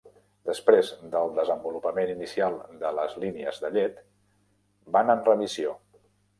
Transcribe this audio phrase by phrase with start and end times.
[0.49, 4.03] Després del desenvolupament inicial de les línies de llet,
[4.99, 5.81] van en remissió.